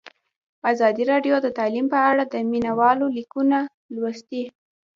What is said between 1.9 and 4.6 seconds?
په اړه د مینه والو لیکونه لوستي.